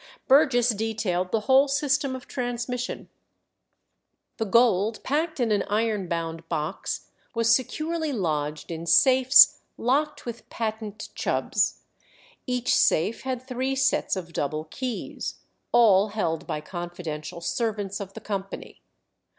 Burgess 0.27 0.69
detailed 0.69 1.31
the 1.31 1.41
whole 1.41 1.67
system 1.67 2.15
of 2.15 2.27
transmission. 2.27 3.07
The 4.37 4.47
gold, 4.47 5.03
packed 5.03 5.39
in 5.39 5.51
an 5.51 5.61
iron 5.69 6.07
bound 6.07 6.49
box, 6.49 7.11
was 7.35 7.53
securely 7.53 8.11
lodged 8.11 8.71
in 8.71 8.87
safes 8.87 9.59
locked 9.77 10.25
with 10.25 10.49
patent 10.49 11.09
Chubbs. 11.13 11.81
Each 12.47 12.73
safe 12.73 13.21
had 13.21 13.43
three 13.43 13.75
sets 13.75 14.15
of 14.15 14.33
double 14.33 14.63
keys, 14.71 15.35
all 15.71 16.07
held 16.07 16.47
by 16.47 16.61
confidential 16.61 17.39
servants 17.39 17.99
of 17.99 18.13
the 18.15 18.21
company. 18.21 18.81